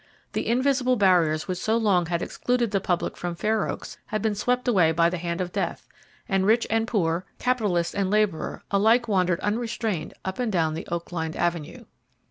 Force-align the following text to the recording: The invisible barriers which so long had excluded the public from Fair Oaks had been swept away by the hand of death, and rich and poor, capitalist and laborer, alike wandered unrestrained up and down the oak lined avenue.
The 0.33 0.47
invisible 0.47 0.95
barriers 0.95 1.47
which 1.47 1.59
so 1.59 1.77
long 1.77 2.07
had 2.07 2.23
excluded 2.23 2.71
the 2.71 2.79
public 2.81 3.15
from 3.15 3.35
Fair 3.35 3.69
Oaks 3.69 3.99
had 4.07 4.19
been 4.23 4.33
swept 4.33 4.67
away 4.67 4.91
by 4.91 5.11
the 5.11 5.19
hand 5.19 5.39
of 5.41 5.51
death, 5.51 5.87
and 6.27 6.43
rich 6.43 6.65
and 6.71 6.87
poor, 6.87 7.23
capitalist 7.37 7.93
and 7.93 8.09
laborer, 8.09 8.63
alike 8.71 9.07
wandered 9.07 9.39
unrestrained 9.41 10.15
up 10.25 10.39
and 10.39 10.51
down 10.51 10.73
the 10.73 10.87
oak 10.87 11.11
lined 11.11 11.35
avenue. 11.35 11.85